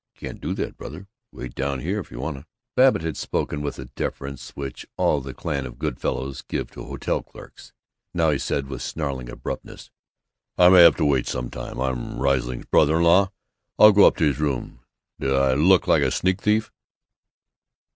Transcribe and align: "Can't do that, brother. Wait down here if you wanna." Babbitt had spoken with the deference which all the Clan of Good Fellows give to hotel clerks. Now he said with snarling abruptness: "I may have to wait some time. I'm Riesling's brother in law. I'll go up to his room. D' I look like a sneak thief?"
"Can't 0.15 0.41
do 0.41 0.55
that, 0.55 0.77
brother. 0.77 1.05
Wait 1.31 1.53
down 1.53 1.79
here 1.81 1.99
if 1.99 2.09
you 2.09 2.19
wanna." 2.19 2.47
Babbitt 2.75 3.03
had 3.03 3.15
spoken 3.15 3.61
with 3.61 3.75
the 3.75 3.85
deference 3.85 4.49
which 4.55 4.83
all 4.97 5.21
the 5.21 5.31
Clan 5.31 5.67
of 5.67 5.77
Good 5.77 5.99
Fellows 6.01 6.41
give 6.41 6.71
to 6.71 6.83
hotel 6.85 7.21
clerks. 7.21 7.71
Now 8.11 8.31
he 8.31 8.39
said 8.39 8.65
with 8.65 8.81
snarling 8.81 9.29
abruptness: 9.29 9.91
"I 10.57 10.69
may 10.69 10.81
have 10.81 10.95
to 10.95 11.05
wait 11.05 11.27
some 11.27 11.51
time. 11.51 11.79
I'm 11.79 12.19
Riesling's 12.19 12.65
brother 12.65 12.97
in 12.97 13.03
law. 13.03 13.31
I'll 13.77 13.91
go 13.91 14.07
up 14.07 14.17
to 14.17 14.23
his 14.25 14.39
room. 14.39 14.79
D' 15.19 15.27
I 15.27 15.53
look 15.53 15.85
like 15.87 16.01
a 16.01 16.09
sneak 16.09 16.41
thief?" 16.41 16.71